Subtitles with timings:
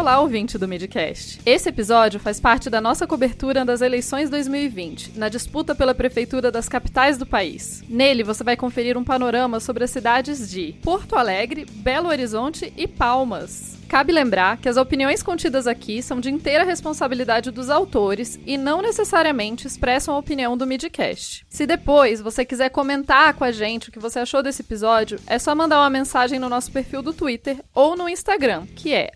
[0.00, 1.40] Olá, ouvinte do Midcast.
[1.44, 6.70] Esse episódio faz parte da nossa cobertura das eleições 2020, na disputa pela prefeitura das
[6.70, 7.84] capitais do país.
[7.86, 12.88] Nele, você vai conferir um panorama sobre as cidades de Porto Alegre, Belo Horizonte e
[12.88, 13.79] Palmas.
[13.90, 18.80] Cabe lembrar que as opiniões contidas aqui são de inteira responsabilidade dos autores e não
[18.80, 21.44] necessariamente expressam a opinião do Midcast.
[21.48, 25.40] Se depois você quiser comentar com a gente o que você achou desse episódio, é
[25.40, 29.10] só mandar uma mensagem no nosso perfil do Twitter ou no Instagram, que é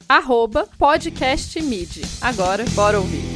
[0.77, 2.02] podcastmid.
[2.20, 3.34] Agora, bora ouvir.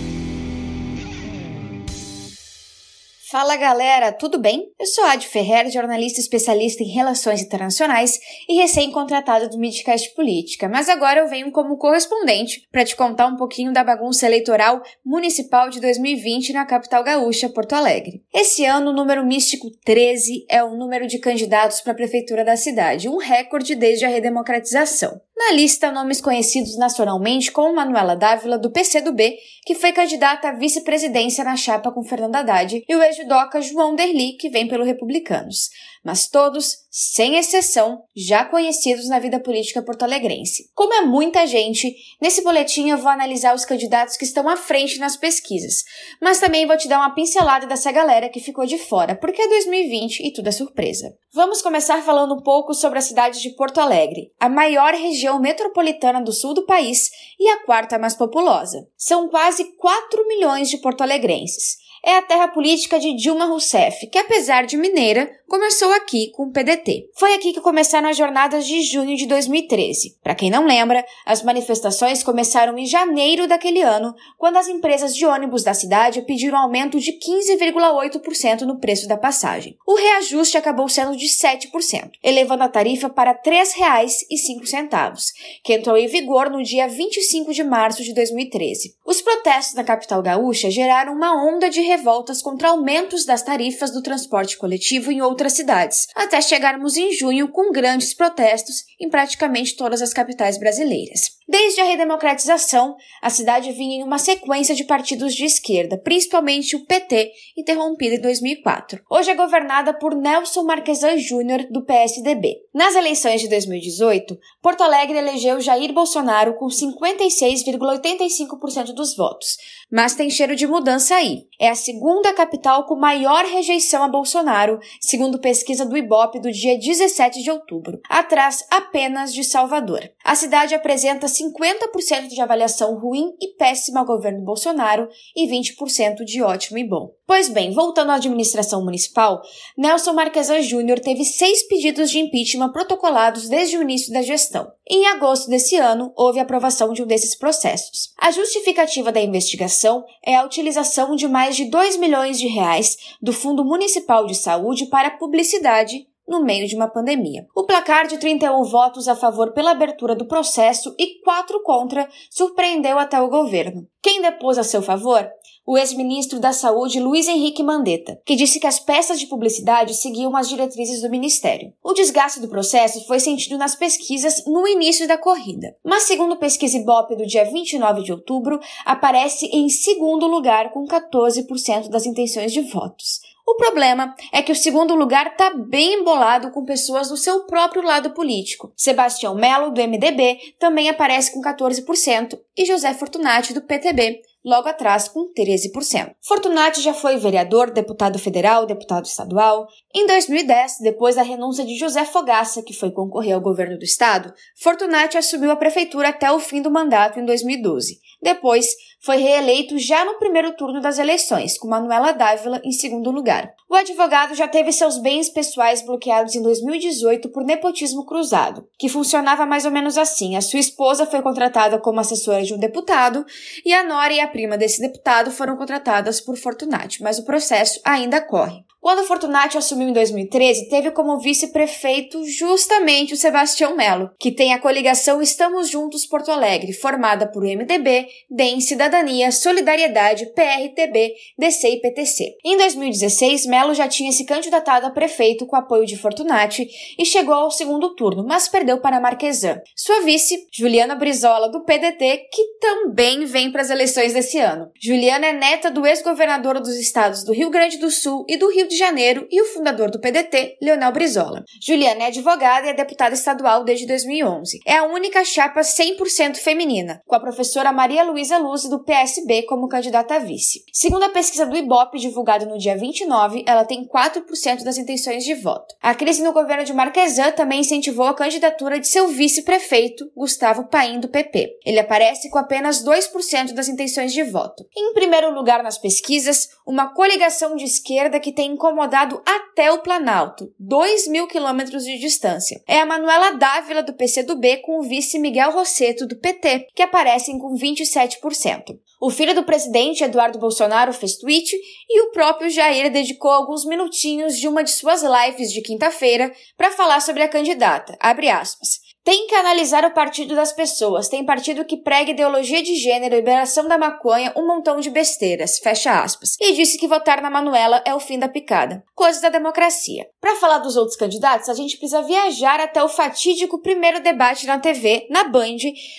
[3.31, 4.73] Fala galera, tudo bem?
[4.81, 10.89] Eu sou Ad Ferrer, jornalista especialista em relações internacionais e recém-contratada do Midcast Política, mas
[10.89, 15.79] agora eu venho como correspondente para te contar um pouquinho da bagunça eleitoral municipal de
[15.79, 18.23] 2020 na capital gaúcha, Porto Alegre.
[18.33, 22.57] Esse ano, o número místico 13 é o número de candidatos para a prefeitura da
[22.57, 25.21] cidade, um recorde desde a redemocratização.
[25.39, 31.45] Na lista, nomes conhecidos nacionalmente como Manuela Dávila, do PCdoB, que foi candidata à vice-presidência
[31.45, 35.71] na chapa com Fernando Haddad, e o ex-judoca João Derli, que vem pelo Republicanos
[36.05, 40.71] mas todos, sem exceção, já conhecidos na vida política porto-alegrense.
[40.75, 44.99] Como é muita gente, nesse boletim eu vou analisar os candidatos que estão à frente
[44.99, 45.85] nas pesquisas,
[46.21, 49.49] mas também vou te dar uma pincelada dessa galera que ficou de fora, porque é
[49.49, 51.15] 2020 e tudo é surpresa.
[51.33, 56.23] Vamos começar falando um pouco sobre a cidade de Porto Alegre, a maior região metropolitana
[56.23, 58.89] do sul do país e a quarta mais populosa.
[58.97, 64.67] São quase 4 milhões de porto-alegrenses é a terra política de Dilma Rousseff, que apesar
[64.67, 67.09] de mineira, começou aqui com o PDT.
[67.15, 70.17] Foi aqui que começaram as jornadas de junho de 2013.
[70.23, 75.25] Para quem não lembra, as manifestações começaram em janeiro daquele ano, quando as empresas de
[75.25, 79.77] ônibus da cidade pediram aumento de 15,8% no preço da passagem.
[79.87, 85.33] O reajuste acabou sendo de 7%, elevando a tarifa para R$ 3,05,
[85.65, 88.97] que entrou em vigor no dia 25 de março de 2013.
[89.07, 94.03] Os protestos na capital gaúcha geraram uma onda de revoltas contra aumentos das tarifas do
[94.03, 100.03] transporte coletivo em outras cidades, até chegarmos em junho com grandes protestos em praticamente todas
[100.03, 101.39] as capitais brasileiras.
[101.49, 106.85] Desde a redemocratização, a cidade vinha em uma sequência de partidos de esquerda, principalmente o
[106.85, 109.01] PT, interrompido em 2004.
[109.09, 112.57] Hoje é governada por Nelson Marquesan Júnior, do PSDB.
[112.75, 119.57] Nas eleições de 2018, Porto Alegre elegeu Jair Bolsonaro com 56,85% dos votos,
[119.91, 121.47] mas tem cheiro de mudança aí.
[121.59, 126.79] É a segunda capital com maior rejeição a Bolsonaro, segundo pesquisa do Ibope do dia
[126.79, 130.09] 17 de outubro, atrás apenas de Salvador.
[130.25, 136.43] A cidade apresenta 50% de avaliação ruim e péssima ao governo Bolsonaro e 20% de
[136.43, 137.11] ótimo e bom.
[137.27, 139.43] Pois bem, voltando à administração municipal,
[139.77, 144.71] Nelson Marquesan Júnior teve seis pedidos de impeachment protocolados desde o início da gestão.
[144.91, 148.15] Em agosto desse ano, houve aprovação de um desses processos.
[148.19, 149.78] A justificativa da investigação
[150.25, 154.87] é a utilização de mais de 2 milhões de reais do Fundo Municipal de Saúde
[154.87, 157.47] para publicidade no meio de uma pandemia.
[157.55, 162.99] O placar de 31 votos a favor pela abertura do processo e 4 contra surpreendeu
[162.99, 163.89] até o governo.
[164.03, 165.27] Quem depôs a seu favor?
[165.71, 170.35] O ex-ministro da Saúde Luiz Henrique Mandetta, que disse que as peças de publicidade seguiam
[170.35, 171.75] as diretrizes do ministério.
[171.85, 176.79] O desgaste do processo foi sentido nas pesquisas no início da corrida, mas segundo pesquisa
[176.79, 182.63] Ibope do dia 29 de outubro, aparece em segundo lugar com 14% das intenções de
[182.63, 183.21] votos.
[183.47, 187.83] O problema é que o segundo lugar está bem embolado com pessoas do seu próprio
[187.83, 188.73] lado político.
[188.75, 195.09] Sebastião Melo, do MDB, também aparece com 14%, e José Fortunati, do PTB, logo atrás
[195.09, 196.15] com 13%.
[196.21, 199.67] Fortunati já foi vereador, deputado federal, deputado estadual.
[199.95, 204.33] Em 2010, depois da renúncia de José Fogaça, que foi concorrer ao governo do estado,
[204.61, 208.01] Fortunati assumiu a prefeitura até o fim do mandato em 2012.
[208.23, 208.67] Depois,
[209.01, 213.53] foi reeleito já no primeiro turno das eleições, com Manuela Dávila em segundo lugar.
[213.69, 219.47] O advogado já teve seus bens pessoais bloqueados em 2018 por nepotismo cruzado, que funcionava
[219.47, 223.25] mais ou menos assim: a sua esposa foi contratada como assessora de um deputado
[223.65, 227.81] e a nora e a prima desse deputado foram contratadas por Fortunati, mas o processo
[227.85, 228.65] ainda corre.
[228.81, 234.59] Quando Fortunati assumiu em 2013, teve como vice-prefeito justamente o Sebastião Melo, que tem a
[234.59, 242.37] coligação Estamos Juntos Porto Alegre, formada por MDB, DEM, Cidadania, Solidariedade, PRTB, DC e PTC.
[242.45, 247.35] Em 2016, Melo já tinha se candidatado a prefeito com apoio de Fortunati e chegou
[247.35, 249.61] ao segundo turno, mas perdeu para Marquesan.
[249.75, 254.71] Sua vice, Juliana Brizola, do PDT, que também vem para as eleições desse ano.
[254.81, 258.68] Juliana é neta do ex-governador dos estados do Rio Grande do Sul e do Rio
[258.69, 261.43] de Janeiro, e o fundador do PDT, Leonel Brizola.
[261.61, 264.61] Juliana é advogada e é deputada estadual desde 2011.
[264.67, 269.69] É a única chapa 100% feminina, com a professora Maria Luísa Luz do PSB como
[269.69, 270.63] candidata a vice.
[270.73, 275.35] Segundo a pesquisa do Ibope, divulgada no dia 29, ela tem 4% das intenções de
[275.35, 275.75] voto.
[275.83, 281.01] A crise no governo de Marquesan também incentivou a candidatura de seu vice-prefeito, Gustavo Paim,
[281.01, 281.59] do PP.
[281.65, 284.65] Ele aparece com apenas 2% das intenções de voto.
[284.77, 290.53] Em primeiro lugar nas pesquisas, uma coligação de esquerda que tem incomodado até o Planalto,
[290.59, 292.61] 2 mil quilômetros de distância.
[292.67, 297.39] É a Manuela Dávila, do PCdoB, com o vice Miguel Rosseto, do PT, que aparecem
[297.39, 298.77] com 27%.
[299.01, 301.57] O filho do presidente, Eduardo Bolsonaro, fez tweet
[301.89, 306.73] e o próprio Jair dedicou alguns minutinhos de uma de suas lives de quinta-feira para
[306.73, 307.97] falar sobre a candidata.
[308.01, 308.81] Abre aspas.
[309.09, 311.09] Tem que analisar o partido das pessoas.
[311.09, 315.59] Tem partido que prega ideologia de gênero, liberação da maconha, um montão de besteiras.
[315.59, 316.37] Fecha aspas.
[316.39, 318.85] E disse que votar na Manuela é o fim da picada.
[318.95, 320.07] Coisas da democracia.
[320.21, 324.59] Para falar dos outros candidatos, a gente precisa viajar até o fatídico primeiro debate na
[324.59, 325.57] TV, na Band,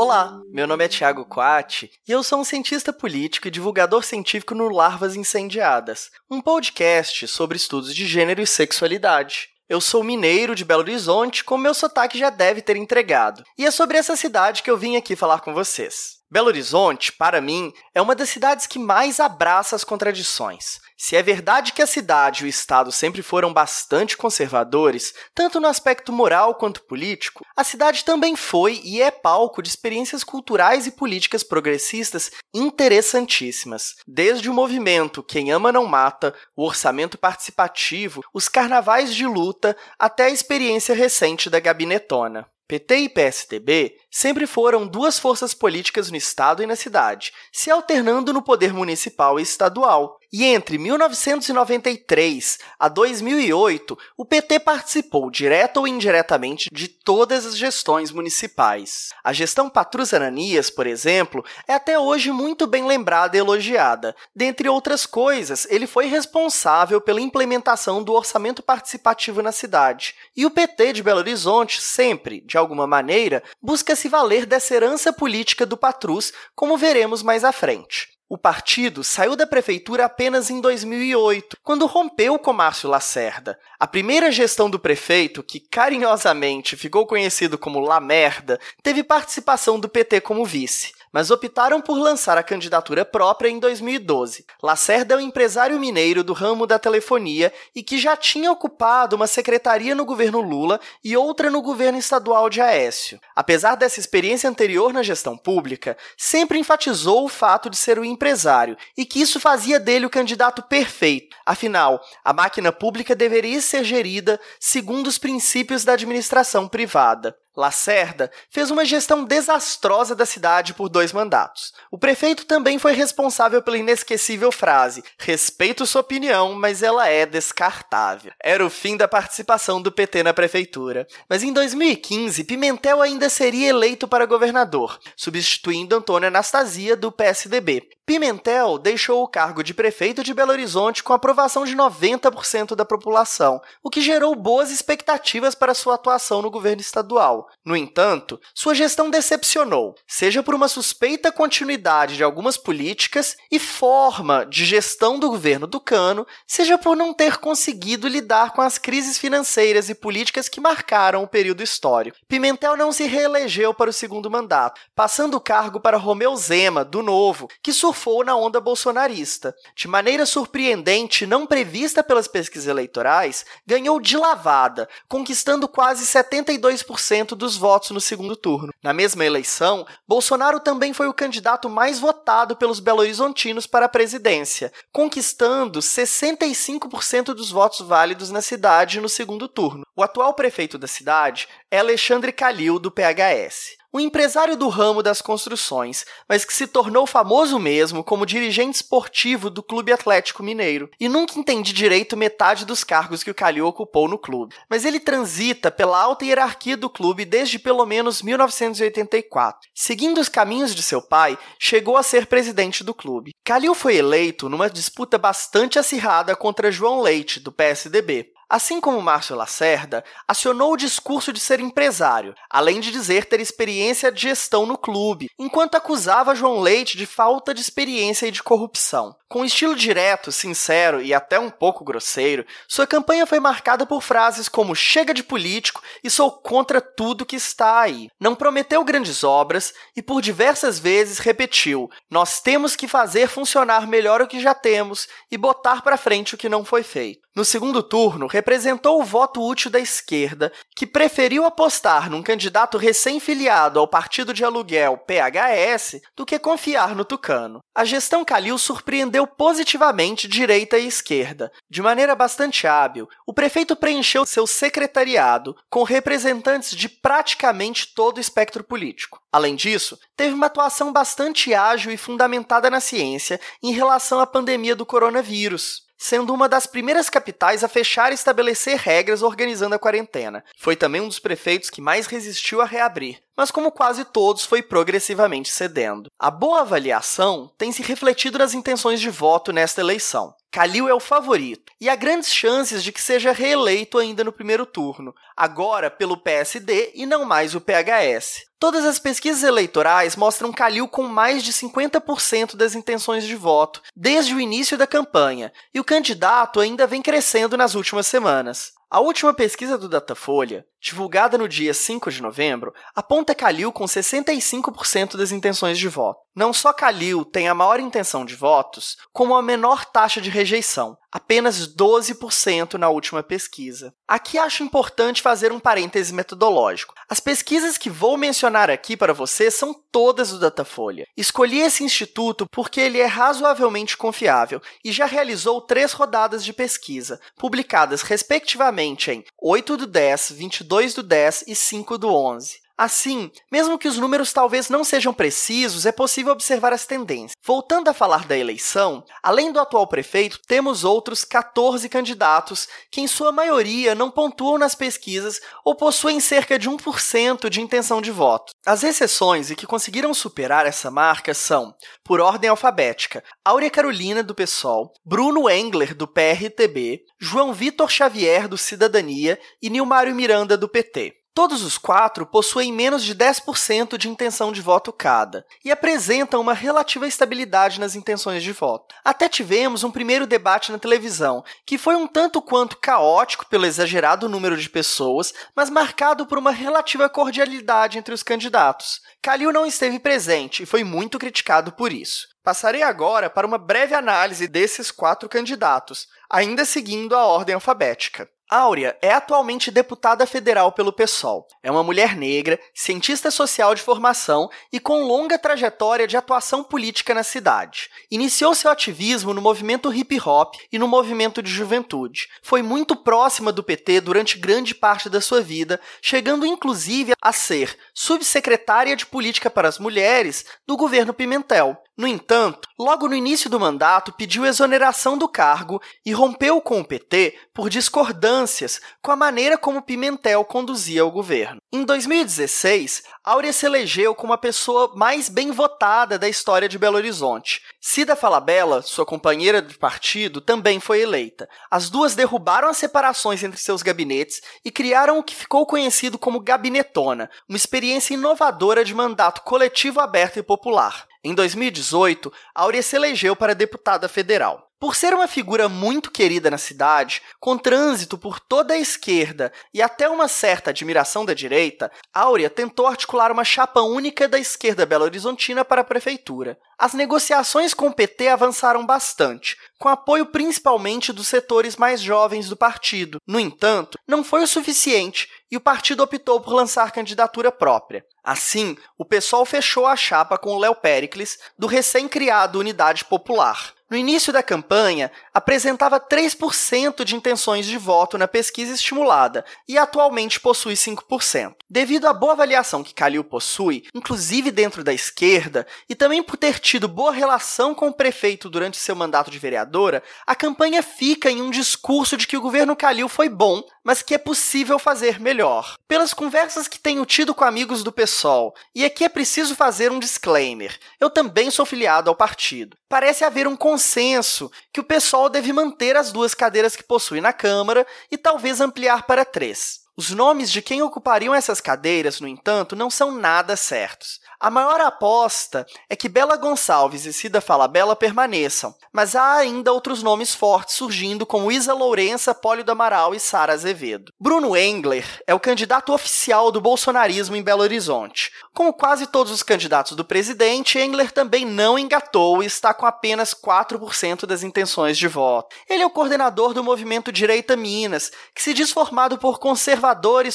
[0.00, 4.54] Olá, meu nome é Thiago Coati e eu sou um cientista político e divulgador científico
[4.54, 9.48] no Larvas Incendiadas, um podcast sobre estudos de gênero e sexualidade.
[9.68, 13.72] Eu sou mineiro de Belo Horizonte, como meu sotaque já deve ter entregado, e é
[13.72, 16.18] sobre essa cidade que eu vim aqui falar com vocês.
[16.30, 20.78] Belo Horizonte, para mim, é uma das cidades que mais abraça as contradições.
[21.00, 25.68] Se é verdade que a cidade e o estado sempre foram bastante conservadores, tanto no
[25.68, 30.90] aspecto moral quanto político, a cidade também foi e é palco de experiências culturais e
[30.90, 33.94] políticas progressistas interessantíssimas.
[34.08, 40.24] Desde o movimento Quem Ama Não Mata, o orçamento participativo, os carnavais de luta, até
[40.24, 42.44] a experiência recente da gabinetona.
[42.68, 48.30] PT e PSDB sempre foram duas forças políticas no estado e na cidade, se alternando
[48.30, 50.18] no poder municipal e estadual.
[50.30, 58.12] E entre 1993 a 2008, o PT participou, direta ou indiretamente, de todas as gestões
[58.12, 59.08] municipais.
[59.24, 64.14] A gestão Patrus Ananias, por exemplo, é até hoje muito bem lembrada e elogiada.
[64.36, 70.14] Dentre outras coisas, ele foi responsável pela implementação do orçamento participativo na cidade.
[70.36, 75.10] E o PT de Belo Horizonte sempre, de alguma maneira, busca se valer dessa herança
[75.10, 78.17] política do Patrus, como veremos mais à frente.
[78.30, 83.58] O partido saiu da prefeitura apenas em 2008, quando rompeu com Márcio Lacerda.
[83.80, 89.88] A primeira gestão do prefeito, que carinhosamente ficou conhecido como La Merda, teve participação do
[89.88, 94.44] PT como vice mas optaram por lançar a candidatura própria em 2012.
[94.62, 99.26] Lacerda é um empresário mineiro do ramo da telefonia e que já tinha ocupado uma
[99.26, 103.20] secretaria no governo Lula e outra no governo estadual de Aécio.
[103.34, 108.76] Apesar dessa experiência anterior na gestão pública, sempre enfatizou o fato de ser um empresário
[108.96, 111.36] e que isso fazia dele o candidato perfeito.
[111.44, 117.36] Afinal, a máquina pública deveria ser gerida segundo os princípios da administração privada.
[117.58, 121.74] Lacerda fez uma gestão desastrosa da cidade por dois mandatos.
[121.90, 128.30] O prefeito também foi responsável pela inesquecível frase: respeito sua opinião, mas ela é descartável.
[128.40, 131.04] Era o fim da participação do PT na prefeitura.
[131.28, 137.88] Mas em 2015, Pimentel ainda seria eleito para governador, substituindo Antônio Anastasia do PSDB.
[138.06, 143.60] Pimentel deixou o cargo de prefeito de Belo Horizonte com aprovação de 90% da população,
[143.82, 147.47] o que gerou boas expectativas para sua atuação no governo estadual.
[147.64, 154.44] No entanto, sua gestão decepcionou, seja por uma suspeita continuidade de algumas políticas e forma
[154.46, 159.88] de gestão do governo Tucano, seja por não ter conseguido lidar com as crises financeiras
[159.88, 162.18] e políticas que marcaram o período histórico.
[162.26, 167.02] Pimentel não se reelegeu para o segundo mandato, passando o cargo para Romeu Zema, do
[167.02, 169.54] Novo, que surfou surfou na onda bolsonarista.
[169.74, 177.56] De maneira surpreendente, não prevista pelas pesquisas eleitorais, ganhou de lavada, conquistando quase 72% dos
[177.56, 178.72] votos no segundo turno.
[178.82, 184.72] Na mesma eleição, Bolsonaro também foi o candidato mais votado pelos belo-horizontinos para a presidência,
[184.92, 189.86] conquistando 65% dos votos válidos na cidade no segundo turno.
[189.96, 195.22] O atual prefeito da cidade é Alexandre Calil, do PHS um empresário do ramo das
[195.22, 200.90] construções, mas que se tornou famoso mesmo como dirigente esportivo do Clube Atlético Mineiro.
[201.00, 204.54] E nunca entendi direito metade dos cargos que o Calil ocupou no clube.
[204.68, 209.68] Mas ele transita pela alta hierarquia do clube desde pelo menos 1984.
[209.74, 213.32] Seguindo os caminhos de seu pai, chegou a ser presidente do clube.
[213.44, 218.32] Calil foi eleito numa disputa bastante acirrada contra João Leite, do PSDB.
[218.50, 224.10] Assim como Márcio Lacerda, acionou o discurso de ser empresário, além de dizer ter experiência
[224.10, 229.14] de gestão no clube, enquanto acusava João Leite de falta de experiência e de corrupção.
[229.28, 234.48] Com estilo direto, sincero e até um pouco grosseiro, sua campanha foi marcada por frases
[234.48, 238.08] como chega de político e sou contra tudo que está aí.
[238.18, 244.22] Não prometeu grandes obras e por diversas vezes repetiu: nós temos que fazer funcionar melhor
[244.22, 247.28] o que já temos e botar para frente o que não foi feito.
[247.36, 253.80] No segundo turno, representou o voto útil da esquerda, que preferiu apostar num candidato recém-filiado
[253.80, 257.58] ao partido de aluguel PHS do que confiar no Tucano.
[257.74, 261.50] A gestão Calil surpreendeu positivamente direita e esquerda.
[261.68, 268.20] De maneira bastante hábil, o prefeito preencheu seu secretariado com representantes de praticamente todo o
[268.20, 269.20] espectro político.
[269.32, 274.76] Além disso, teve uma atuação bastante ágil e fundamentada na ciência em relação à pandemia
[274.76, 280.44] do coronavírus sendo uma das primeiras capitais a fechar e estabelecer regras organizando a quarentena.
[280.56, 284.62] Foi também um dos prefeitos que mais resistiu a reabrir, mas como quase todos, foi
[284.62, 286.10] progressivamente cedendo.
[286.18, 290.32] A boa avaliação tem se refletido nas intenções de voto nesta eleição.
[290.50, 294.64] Calil é o favorito e há grandes chances de que seja reeleito ainda no primeiro
[294.64, 298.46] turno, agora pelo PSD e não mais o PHS.
[298.58, 304.34] Todas as pesquisas eleitorais mostram Calil com mais de 50% das intenções de voto desde
[304.34, 308.72] o início da campanha, e o candidato ainda vem crescendo nas últimas semanas.
[308.90, 315.16] A última pesquisa do Datafolha divulgada no dia 5 de novembro, aponta Calil com 65%
[315.16, 316.20] das intenções de voto.
[316.34, 320.96] Não só Calil tem a maior intenção de votos, como a menor taxa de rejeição,
[321.10, 323.92] apenas 12% na última pesquisa.
[324.06, 326.94] Aqui acho importante fazer um parêntese metodológico.
[327.08, 331.08] As pesquisas que vou mencionar aqui para você são todas do Datafolha.
[331.16, 337.20] Escolhi esse instituto porque ele é razoavelmente confiável e já realizou três rodadas de pesquisa,
[337.36, 342.60] publicadas respectivamente em 8 do 10, 22 do 10 e 5 do 11.
[342.78, 347.32] Assim, mesmo que os números talvez não sejam precisos, é possível observar as tendências.
[347.44, 353.08] Voltando a falar da eleição, além do atual prefeito, temos outros 14 candidatos que, em
[353.08, 358.52] sua maioria, não pontuam nas pesquisas ou possuem cerca de 1% de intenção de voto.
[358.64, 364.36] As exceções e que conseguiram superar essa marca são, por ordem alfabética, Áurea Carolina, do
[364.36, 371.17] PSOL, Bruno Engler, do PRTB, João Vitor Xavier, do Cidadania e Nilmário Miranda, do PT.
[371.34, 376.52] Todos os quatro possuem menos de 10% de intenção de voto cada e apresentam uma
[376.52, 378.94] relativa estabilidade nas intenções de voto.
[379.04, 384.28] Até tivemos um primeiro debate na televisão, que foi um tanto quanto caótico pelo exagerado
[384.28, 389.00] número de pessoas, mas marcado por uma relativa cordialidade entre os candidatos.
[389.22, 392.26] Calil não esteve presente e foi muito criticado por isso.
[392.42, 398.28] Passarei agora para uma breve análise desses quatro candidatos, ainda seguindo a ordem alfabética.
[398.50, 401.46] Áurea é atualmente deputada federal pelo PSOL.
[401.62, 407.12] É uma mulher negra, cientista social de formação e com longa trajetória de atuação política
[407.12, 407.90] na cidade.
[408.10, 412.26] Iniciou seu ativismo no movimento hip hop e no movimento de juventude.
[412.42, 417.76] Foi muito próxima do PT durante grande parte da sua vida, chegando inclusive a ser
[417.92, 421.76] subsecretária de Política para as Mulheres do governo Pimentel.
[421.98, 426.84] No entanto, logo no início do mandato pediu exoneração do cargo e rompeu com o
[426.84, 431.60] PT por discordâncias com a maneira como Pimentel conduzia o governo.
[431.72, 436.96] Em 2016, Áurea se elegeu como a pessoa mais bem votada da história de Belo
[436.98, 437.62] Horizonte.
[437.80, 441.48] Cida Falabella, sua companheira de partido, também foi eleita.
[441.68, 446.38] As duas derrubaram as separações entre seus gabinetes e criaram o que ficou conhecido como
[446.38, 451.08] Gabinetona, uma experiência inovadora de mandato coletivo aberto e popular.
[451.22, 454.68] Em 2018, Áurea se elegeu para deputada federal.
[454.80, 459.82] Por ser uma figura muito querida na cidade, com trânsito por toda a esquerda e
[459.82, 465.64] até uma certa admiração da direita, Áurea tentou articular uma chapa única da esquerda belo-horizontina
[465.64, 466.56] para a prefeitura.
[466.78, 472.56] As negociações com o PT avançaram bastante, com apoio principalmente dos setores mais jovens do
[472.56, 473.20] partido.
[473.26, 478.04] No entanto, não foi o suficiente e o partido optou por lançar candidatura própria.
[478.22, 483.72] Assim, o PSOL fechou a chapa com Léo Pericles, do recém-criado Unidade Popular.
[483.90, 490.38] No início da campanha, apresentava 3% de intenções de voto na pesquisa estimulada e atualmente
[490.38, 491.54] possui 5%.
[491.70, 496.58] Devido à boa avaliação que Calil possui, inclusive dentro da esquerda, e também por ter
[496.58, 501.40] tido boa relação com o prefeito durante seu mandato de vereadora, a campanha fica em
[501.40, 505.76] um discurso de que o governo Calil foi bom, mas que é possível fazer melhor.
[505.88, 509.98] Pelas conversas que tenho tido com amigos do PSOL, e aqui é preciso fazer um
[509.98, 512.76] disclaimer: eu também sou filiado ao partido.
[512.86, 517.32] Parece haver um consenso que o PSOL deve manter as duas cadeiras que possui na
[517.32, 519.87] Câmara e talvez ampliar para três.
[519.98, 524.20] Os nomes de quem ocupariam essas cadeiras, no entanto, não são nada certos.
[524.38, 530.00] A maior aposta é que Bela Gonçalves e Cida Falabella permaneçam, mas há ainda outros
[530.00, 534.12] nomes fortes surgindo, como Isa Lourença, Pólio do Amaral e Sara Azevedo.
[534.20, 538.30] Bruno Engler é o candidato oficial do bolsonarismo em Belo Horizonte.
[538.54, 543.34] Como quase todos os candidatos do presidente, Engler também não engatou e está com apenas
[543.34, 545.56] 4% das intenções de voto.
[545.68, 549.87] Ele é o coordenador do movimento Direita Minas, que se diz formado por conservadores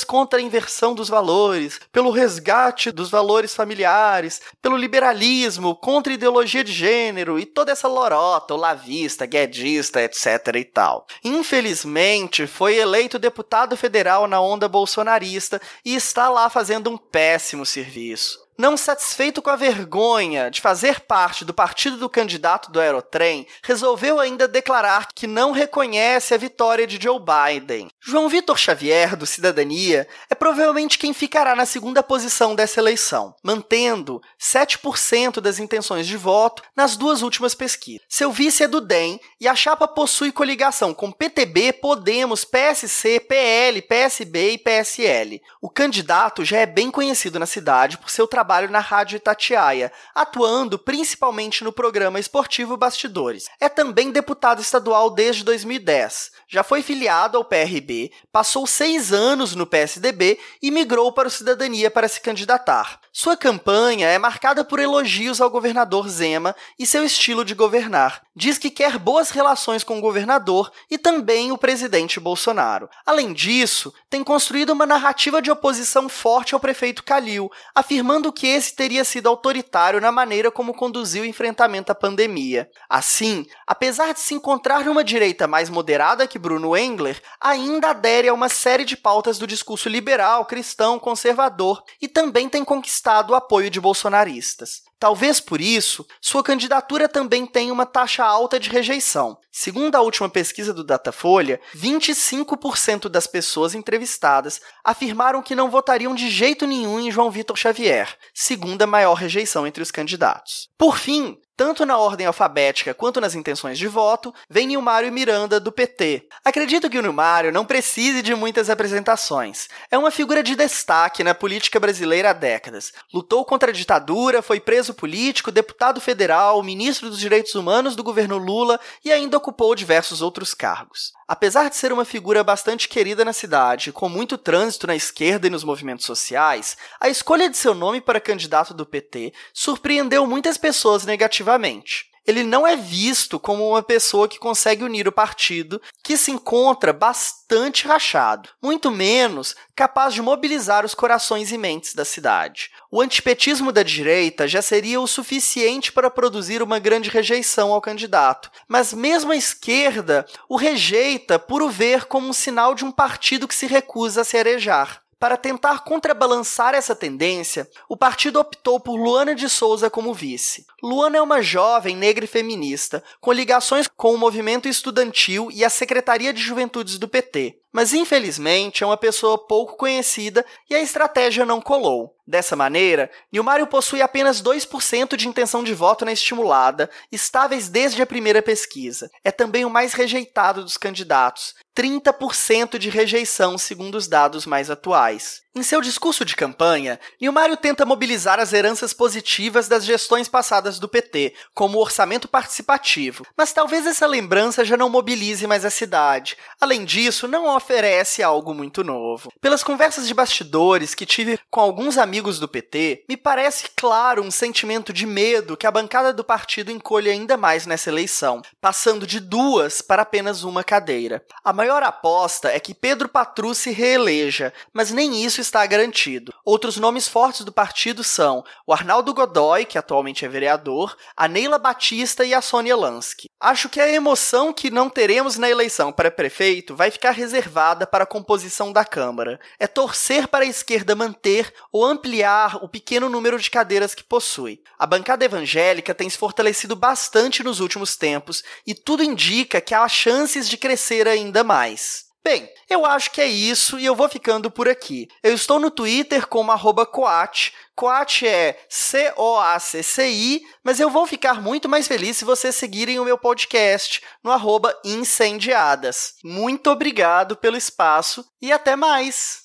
[0.04, 6.64] contra a inversão dos valores, pelo resgate dos valores familiares, pelo liberalismo, contra a ideologia
[6.64, 11.08] de gênero e toda essa lorota, lavista, guedista, etc e tal.
[11.24, 18.43] Infelizmente, foi eleito deputado federal na onda bolsonarista e está lá fazendo um péssimo serviço.
[18.56, 24.20] Não satisfeito com a vergonha de fazer parte do partido do candidato do Aerotrem, resolveu
[24.20, 27.90] ainda declarar que não reconhece a vitória de Joe Biden.
[28.00, 34.22] João Vitor Xavier, do Cidadania, é provavelmente quem ficará na segunda posição dessa eleição, mantendo
[34.40, 38.06] 7% das intenções de voto nas duas últimas pesquisas.
[38.08, 43.82] Seu vice é do DEM e a chapa possui coligação com PTB, Podemos, PSC, PL,
[43.82, 45.42] PSB e PSL.
[45.60, 49.90] O candidato já é bem conhecido na cidade por seu trabalho trabalho na Rádio Itatiaia,
[50.14, 53.46] atuando principalmente no programa esportivo Bastidores.
[53.58, 56.30] É também deputado estadual desde 2010.
[56.54, 61.90] Já foi filiado ao PRB, passou seis anos no PSDB e migrou para o Cidadania
[61.90, 63.00] para se candidatar.
[63.12, 68.22] Sua campanha é marcada por elogios ao governador Zema e seu estilo de governar.
[68.36, 72.90] Diz que quer boas relações com o governador e também o presidente Bolsonaro.
[73.06, 78.76] Além disso, tem construído uma narrativa de oposição forte ao prefeito Calil, afirmando que esse
[78.76, 82.68] teria sido autoritário na maneira como conduziu o enfrentamento à pandemia.
[82.90, 88.34] Assim, apesar de se encontrar numa direita mais moderada que Bruno Engler, ainda adere a
[88.34, 93.70] uma série de pautas do discurso liberal, cristão, conservador e também tem conquistado o apoio
[93.70, 94.82] de bolsonaristas.
[95.00, 99.38] Talvez por isso, sua candidatura também tenha uma taxa alta de rejeição.
[99.52, 106.30] Segundo a última pesquisa do Datafolha, 25% das pessoas entrevistadas afirmaram que não votariam de
[106.30, 110.70] jeito nenhum em João Vitor Xavier, segunda maior rejeição entre os candidatos.
[110.78, 115.72] Por fim, tanto na ordem alfabética quanto nas intenções de voto, vem Nilmário Miranda, do
[115.72, 116.28] PT.
[116.44, 119.68] Acredito que o Nilmário não precise de muitas apresentações.
[119.90, 122.92] É uma figura de destaque na política brasileira há décadas.
[123.14, 128.38] Lutou contra a ditadura, foi preso político, deputado federal, ministro dos Direitos Humanos do governo
[128.38, 131.14] Lula e ainda ocupou diversos outros cargos.
[131.28, 135.50] Apesar de ser uma figura bastante querida na cidade, com muito trânsito na esquerda e
[135.50, 141.06] nos movimentos sociais, a escolha de seu nome para candidato do PT surpreendeu muitas pessoas
[141.06, 146.32] negativamente ele não é visto como uma pessoa que consegue unir o partido, que se
[146.32, 152.70] encontra bastante rachado, muito menos capaz de mobilizar os corações e mentes da cidade.
[152.90, 158.50] O antipetismo da direita já seria o suficiente para produzir uma grande rejeição ao candidato,
[158.68, 163.48] mas mesmo a esquerda o rejeita por o ver como um sinal de um partido
[163.48, 165.03] que se recusa a se arejar.
[165.24, 170.66] Para tentar contrabalançar essa tendência, o partido optou por Luana de Souza como vice.
[170.84, 175.70] Luana é uma jovem negra e feminista, com ligações com o movimento estudantil e a
[175.70, 181.46] Secretaria de Juventudes do PT mas infelizmente é uma pessoa pouco conhecida e a estratégia
[181.46, 182.16] não colou.
[182.26, 188.06] Dessa maneira, Nilmário possui apenas 2% de intenção de voto na estimulada, estáveis desde a
[188.06, 189.10] primeira pesquisa.
[189.24, 195.43] É também o mais rejeitado dos candidatos, 30% de rejeição, segundo os dados mais atuais.
[195.56, 200.90] Em seu discurso de campanha, Nilmário tenta mobilizar as heranças positivas das gestões passadas do
[200.90, 206.36] PT, como o orçamento participativo, mas talvez essa lembrança já não mobilize mais a cidade.
[206.60, 209.32] Além disso, não oferece algo muito novo.
[209.40, 214.32] Pelas conversas de bastidores que tive com alguns amigos do PT, me parece claro um
[214.32, 219.20] sentimento de medo que a bancada do partido encolhe ainda mais nessa eleição, passando de
[219.20, 221.24] duas para apenas uma cadeira.
[221.44, 226.34] A maior aposta é que Pedro Patru se reeleja, mas nem isso está garantido.
[226.44, 231.60] Outros nomes fortes do partido são o Arnaldo Godoy, que atualmente é vereador, a Neila
[231.60, 233.30] Batista e a Sônia Lansky.
[233.40, 238.04] Acho que a emoção que não teremos na eleição para prefeito vai ficar reservada para
[238.04, 239.40] a composição da Câmara.
[239.60, 244.62] É torcer para a esquerda manter ou ampliar o pequeno número de cadeiras que possui.
[244.80, 249.88] A bancada evangélica tem se fortalecido bastante nos últimos tempos e tudo indica que há
[249.88, 252.13] chances de crescer ainda mais.
[252.24, 255.10] Bem, eu acho que é isso e eu vou ficando por aqui.
[255.22, 257.54] Eu estou no Twitter como arroba Coat.
[257.76, 263.18] Coat é C-O-A-C-C-I, mas eu vou ficar muito mais feliz se vocês seguirem o meu
[263.18, 266.14] podcast no arroba Incendiadas.
[266.24, 269.43] Muito obrigado pelo espaço e até mais!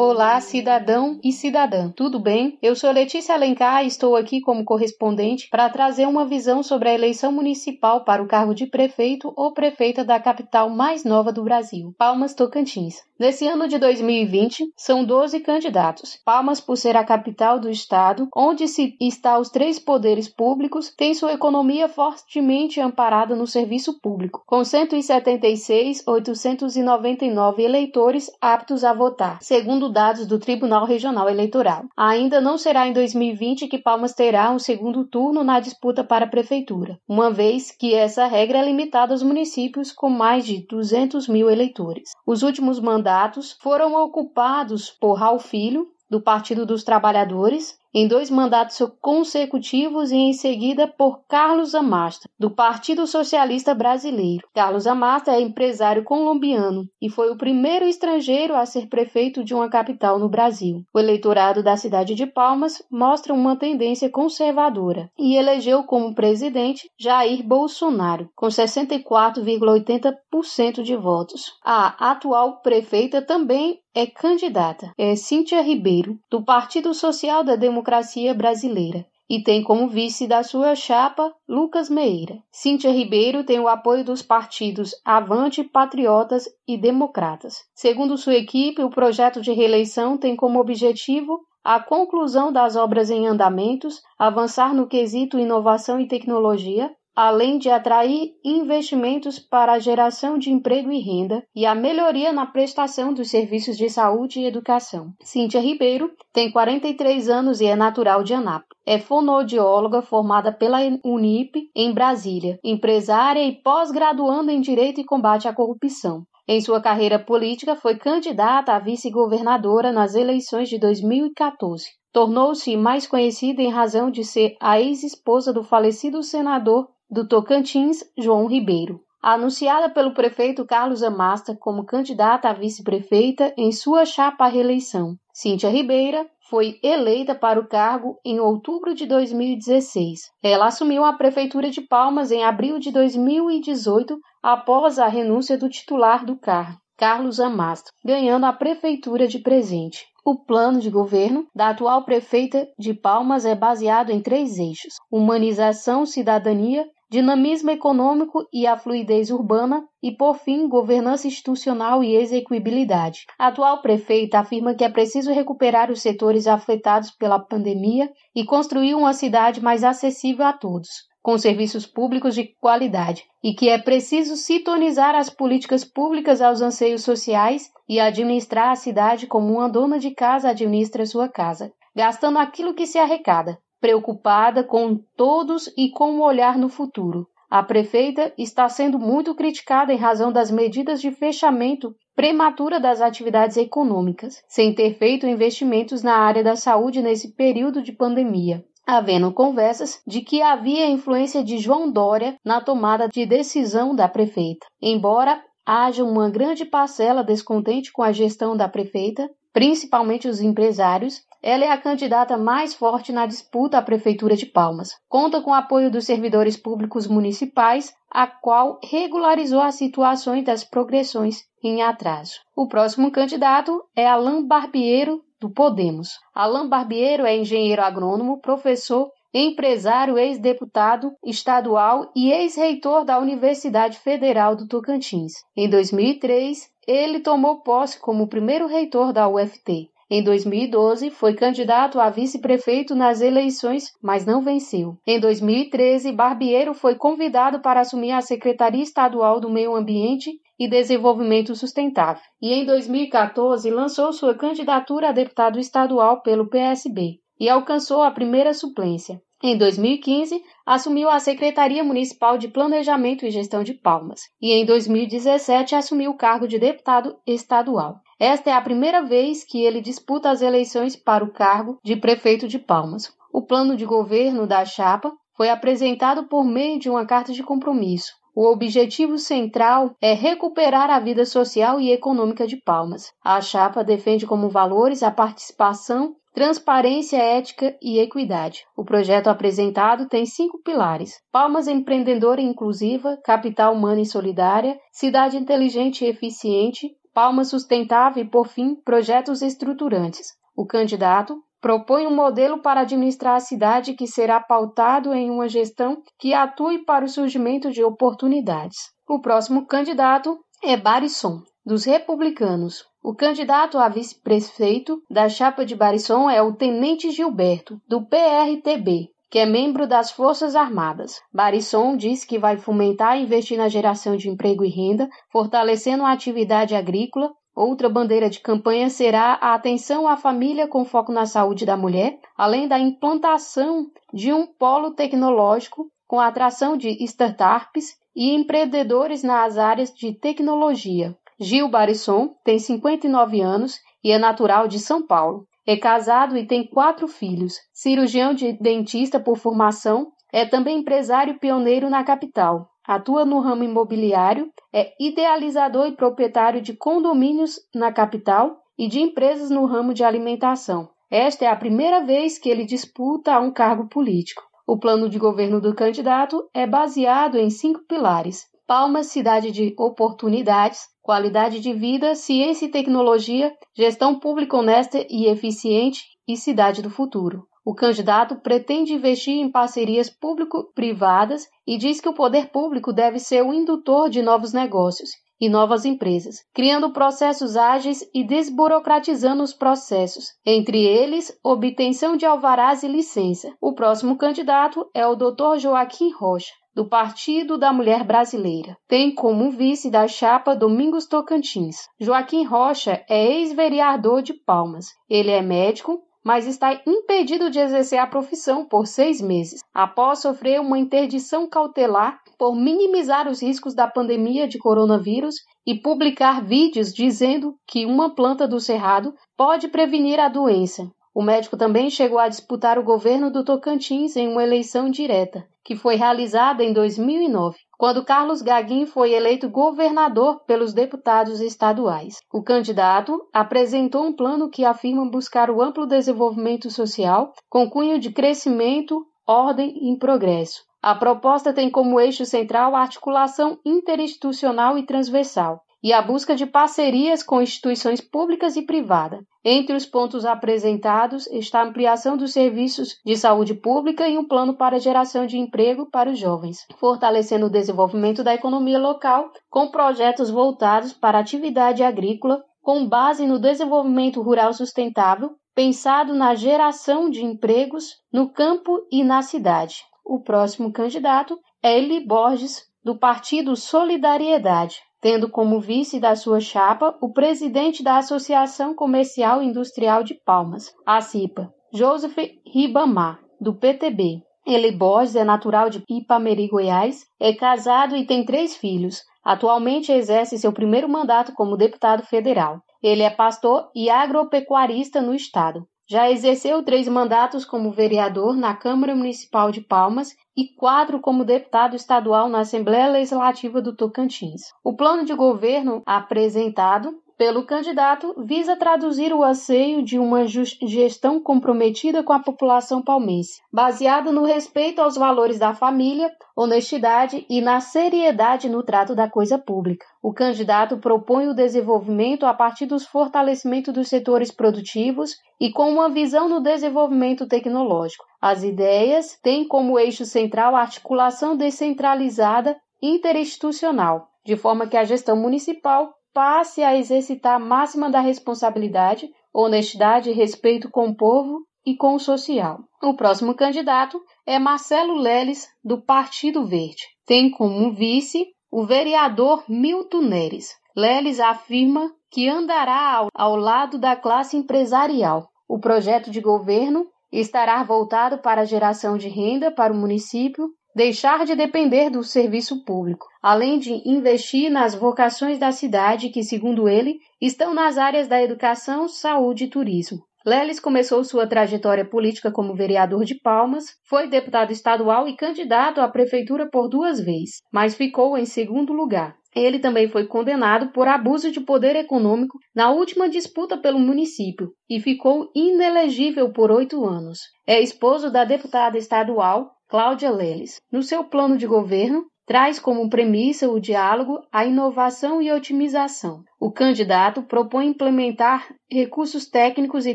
[0.00, 2.56] Olá, cidadão e cidadã, tudo bem?
[2.62, 6.94] Eu sou Letícia Alencar e estou aqui como correspondente para trazer uma visão sobre a
[6.94, 11.92] eleição municipal para o cargo de prefeito ou prefeita da capital mais nova do Brasil,
[11.98, 13.02] Palmas Tocantins.
[13.18, 16.20] Nesse ano de 2020, são 12 candidatos.
[16.24, 21.12] Palmas, por ser a capital do estado, onde se está os três poderes públicos, tem
[21.12, 30.26] sua economia fortemente amparada no serviço público, com 176.899 eleitores aptos a votar, segundo dados
[30.26, 31.84] do Tribunal Regional Eleitoral.
[31.96, 36.28] Ainda não será em 2020 que Palmas terá um segundo turno na disputa para a
[36.28, 41.50] prefeitura, uma vez que essa regra é limitada aos municípios com mais de 200 mil
[41.50, 42.10] eleitores.
[42.26, 48.78] Os últimos mandatos foram ocupados por Raul Filho, do Partido dos Trabalhadores, em dois mandatos
[49.00, 54.46] consecutivos e em seguida por Carlos Amasta, do Partido Socialista Brasileiro.
[54.54, 59.68] Carlos Amasta é empresário colombiano e foi o primeiro estrangeiro a ser prefeito de uma
[59.68, 60.84] capital no Brasil.
[60.94, 67.42] O eleitorado da cidade de Palmas mostra uma tendência conservadora e elegeu como presidente Jair
[67.42, 71.52] Bolsonaro, com 64,80% de votos.
[71.64, 77.87] A atual prefeita também é candidata, é Cíntia Ribeiro, do Partido Social da Democracia
[78.34, 82.38] Brasileira e tem como vice da sua chapa Lucas Meira.
[82.50, 87.64] Cíntia Ribeiro tem o apoio dos partidos Avante, Patriotas e Democratas.
[87.74, 93.26] Segundo sua equipe, o projeto de reeleição tem como objetivo a conclusão das obras em
[93.26, 100.52] andamentos, avançar no quesito inovação e tecnologia, além de atrair investimentos para a geração de
[100.52, 105.12] emprego e renda e a melhoria na prestação dos serviços de saúde e educação.
[105.24, 108.68] Cíntia Ribeiro tem 43 anos e é natural de Anápolis.
[108.86, 115.52] É fonoaudióloga formada pela Unip em Brasília, empresária e pós-graduanda em Direito e Combate à
[115.52, 116.22] Corrupção.
[116.46, 121.84] Em sua carreira política, foi candidata a vice-governadora nas eleições de 2014.
[122.12, 128.46] Tornou-se mais conhecida em razão de ser a ex-esposa do falecido senador do Tocantins, João
[128.46, 129.00] Ribeiro.
[129.22, 135.70] Anunciada pelo prefeito Carlos Amasta como candidata a vice-prefeita em sua chapa à reeleição, Cíntia
[135.70, 140.30] Ribeira foi eleita para o cargo em outubro de 2016.
[140.42, 146.24] Ela assumiu a prefeitura de Palmas em abril de 2018 após a renúncia do titular
[146.24, 150.06] do cargo, Carlos Amasta, ganhando a prefeitura de presente.
[150.24, 156.04] O plano de governo da atual prefeita de Palmas é baseado em três eixos: humanização,
[156.04, 163.24] cidadania dinamismo econômico e a fluidez urbana e, por fim, governança institucional e execuibilidade.
[163.38, 168.94] A atual prefeita afirma que é preciso recuperar os setores afetados pela pandemia e construir
[168.94, 170.88] uma cidade mais acessível a todos,
[171.22, 177.02] com serviços públicos de qualidade, e que é preciso sintonizar as políticas públicas aos anseios
[177.02, 182.74] sociais e administrar a cidade como uma dona de casa administra sua casa, gastando aquilo
[182.74, 187.26] que se arrecada, preocupada com todos e com o um olhar no futuro.
[187.50, 193.56] A prefeita está sendo muito criticada em razão das medidas de fechamento prematura das atividades
[193.56, 200.00] econômicas, sem ter feito investimentos na área da saúde nesse período de pandemia havendo conversas
[200.06, 204.66] de que havia influência de João Dória na tomada de decisão da prefeita.
[204.80, 211.64] Embora haja uma grande parcela descontente com a gestão da prefeita, principalmente os empresários, ela
[211.64, 214.90] é a candidata mais forte na disputa à Prefeitura de Palmas.
[215.08, 221.44] Conta com o apoio dos servidores públicos municipais, a qual regularizou as situações das progressões
[221.62, 222.40] em atraso.
[222.56, 226.18] O próximo candidato é Alain Barbiero, do Podemos.
[226.34, 234.66] Alain Barbiero é engenheiro agrônomo, professor empresário, ex-deputado estadual e ex-reitor da Universidade Federal do
[234.66, 235.32] Tocantins.
[235.56, 239.90] Em 2003, ele tomou posse como primeiro reitor da UFT.
[240.10, 244.96] Em 2012, foi candidato a vice-prefeito nas eleições, mas não venceu.
[245.06, 251.54] Em 2013, Barbiero foi convidado para assumir a Secretaria Estadual do Meio Ambiente e Desenvolvimento
[251.54, 252.22] Sustentável.
[252.40, 258.54] E em 2014, lançou sua candidatura a deputado estadual pelo PSB e alcançou a primeira
[258.54, 259.20] suplência.
[259.42, 265.76] Em 2015, assumiu a Secretaria Municipal de Planejamento e Gestão de Palmas e em 2017
[265.76, 268.00] assumiu o cargo de deputado estadual.
[268.18, 272.48] Esta é a primeira vez que ele disputa as eleições para o cargo de prefeito
[272.48, 273.12] de Palmas.
[273.32, 278.12] O plano de governo da chapa foi apresentado por meio de uma carta de compromisso.
[278.34, 283.12] O objetivo central é recuperar a vida social e econômica de Palmas.
[283.24, 288.64] A chapa defende como valores a participação, transparência, ética e equidade.
[288.76, 295.36] O projeto apresentado tem cinco pilares: Palmas empreendedora e inclusiva, capital humana e solidária, cidade
[295.36, 300.28] inteligente e eficiente, palma sustentável e, por fim, projetos estruturantes.
[300.56, 306.00] O candidato propõe um modelo para administrar a cidade que será pautado em uma gestão
[306.16, 308.92] que atue para o surgimento de oportunidades.
[309.08, 312.84] O próximo candidato é Barisson, dos republicanos.
[313.02, 319.38] O candidato a vice-prefeito da chapa de Barisson é o Tenente Gilberto, do PRTB, que
[319.38, 321.20] é membro das Forças Armadas.
[321.32, 326.12] Barisson diz que vai fomentar e investir na geração de emprego e renda, fortalecendo a
[326.12, 327.30] atividade agrícola.
[327.54, 332.18] Outra bandeira de campanha será a atenção à família com foco na saúde da mulher,
[332.36, 339.58] além da implantação de um polo tecnológico com a atração de startups e empreendedores nas
[339.58, 341.16] áreas de tecnologia.
[341.40, 345.47] Gil Barisson tem 59 anos e é natural de São Paulo.
[345.68, 347.56] É casado e tem quatro filhos.
[347.74, 352.70] Cirurgião de dentista por formação, é também empresário pioneiro na capital.
[352.86, 359.50] Atua no ramo imobiliário, é idealizador e proprietário de condomínios na capital e de empresas
[359.50, 360.88] no ramo de alimentação.
[361.10, 364.42] Esta é a primeira vez que ele disputa um cargo político.
[364.66, 370.80] O plano de governo do candidato é baseado em cinco pilares: Palmas, cidade de oportunidades,
[371.00, 377.46] qualidade de vida, ciência e tecnologia, gestão pública honesta e eficiente e cidade do futuro.
[377.64, 383.42] O candidato pretende investir em parcerias público-privadas e diz que o poder público deve ser
[383.42, 390.26] o indutor de novos negócios e novas empresas, criando processos ágeis e desburocratizando os processos,
[390.44, 393.50] entre eles obtenção de alvarás e licença.
[393.62, 395.56] O próximo candidato é o Dr.
[395.58, 398.76] Joaquim Rocha, do Partido da Mulher Brasileira.
[398.86, 401.88] Tem como vice da chapa Domingos Tocantins.
[401.98, 404.86] Joaquim Rocha é ex-vereador de Palmas.
[405.10, 410.60] Ele é médico, mas está impedido de exercer a profissão por seis meses, após sofrer
[410.60, 415.34] uma interdição cautelar por minimizar os riscos da pandemia de coronavírus
[415.66, 420.88] e publicar vídeos dizendo que uma planta do cerrado pode prevenir a doença.
[421.18, 425.74] O médico também chegou a disputar o governo do Tocantins em uma eleição direta, que
[425.74, 432.18] foi realizada em 2009, quando Carlos Gaguin foi eleito governador pelos deputados estaduais.
[432.32, 438.12] O candidato apresentou um plano que afirma buscar o amplo desenvolvimento social com cunho de
[438.12, 440.62] crescimento, ordem e progresso.
[440.80, 446.46] A proposta tem como eixo central a articulação interinstitucional e transversal, e a busca de
[446.46, 449.20] parcerias com instituições públicas e privadas.
[449.50, 454.52] Entre os pontos apresentados está a ampliação dos serviços de saúde pública e um plano
[454.52, 460.28] para geração de emprego para os jovens, fortalecendo o desenvolvimento da economia local com projetos
[460.28, 467.24] voltados para a atividade agrícola com base no desenvolvimento rural sustentável, pensado na geração de
[467.24, 469.76] empregos no campo e na cidade.
[470.04, 476.96] O próximo candidato é Eli Borges, do Partido Solidariedade tendo como vice da sua chapa
[477.00, 484.22] o presidente da Associação Comercial e Industrial de Palmas, a CIPA, Joseph Ribamar, do PTB.
[484.46, 489.02] Ele Borges é natural de Ipameri, Goiás, é casado e tem três filhos.
[489.22, 492.60] Atualmente exerce seu primeiro mandato como deputado federal.
[492.82, 495.66] Ele é pastor e agropecuarista no estado.
[495.90, 501.74] Já exerceu três mandatos como vereador na Câmara Municipal de Palmas e quatro como deputado
[501.74, 504.52] estadual na Assembleia Legislativa do Tocantins.
[504.62, 512.00] O plano de governo apresentado pelo candidato visa traduzir o anseio de uma gestão comprometida
[512.04, 518.48] com a população palmense, baseada no respeito aos valores da família, honestidade e na seriedade
[518.48, 519.84] no trato da coisa pública.
[520.00, 525.88] O candidato propõe o desenvolvimento a partir dos fortalecimentos dos setores produtivos e com uma
[525.88, 528.04] visão no desenvolvimento tecnológico.
[528.22, 535.16] As ideias têm como eixo central a articulação descentralizada interinstitucional, de forma que a gestão
[535.16, 541.76] municipal passe a exercitar a máxima da responsabilidade, honestidade e respeito com o povo e
[541.76, 542.60] com o social.
[542.82, 546.84] O próximo candidato é Marcelo Leles, do Partido Verde.
[547.06, 550.54] Tem como vice o vereador Milton Neres.
[550.76, 555.28] Leles afirma que andará ao, ao lado da classe empresarial.
[555.48, 561.26] O projeto de governo estará voltado para a geração de renda para o município deixar
[561.26, 567.00] de depender do serviço público, além de investir nas vocações da cidade que, segundo ele,
[567.20, 569.98] estão nas áreas da educação, saúde e turismo.
[570.24, 575.88] Leles começou sua trajetória política como vereador de Palmas, foi deputado estadual e candidato à
[575.88, 579.16] prefeitura por duas vezes, mas ficou em segundo lugar.
[579.34, 584.78] Ele também foi condenado por abuso de poder econômico na última disputa pelo município e
[584.78, 587.18] ficou inelegível por oito anos.
[587.46, 590.62] É esposo da deputada estadual Cláudia Leles.
[590.72, 596.22] No seu plano de governo, traz como premissa o diálogo, a inovação e a otimização.
[596.40, 599.94] O candidato propõe implementar recursos técnicos e